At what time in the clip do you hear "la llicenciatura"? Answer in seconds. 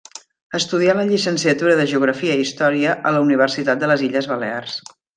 0.99-1.75